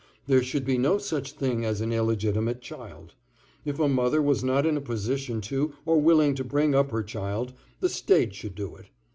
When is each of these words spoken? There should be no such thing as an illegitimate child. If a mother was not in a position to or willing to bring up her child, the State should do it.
There 0.25 0.41
should 0.41 0.65
be 0.65 0.79
no 0.79 0.97
such 0.97 1.33
thing 1.33 1.63
as 1.63 1.79
an 1.79 1.91
illegitimate 1.93 2.59
child. 2.59 3.13
If 3.65 3.79
a 3.79 3.87
mother 3.87 4.19
was 4.19 4.43
not 4.43 4.65
in 4.65 4.75
a 4.75 4.81
position 4.81 5.41
to 5.41 5.75
or 5.85 6.01
willing 6.01 6.33
to 6.33 6.43
bring 6.43 6.73
up 6.73 6.89
her 6.89 7.03
child, 7.03 7.53
the 7.81 7.87
State 8.03 8.33
should 8.33 8.55
do 8.55 8.75
it. 8.77 8.87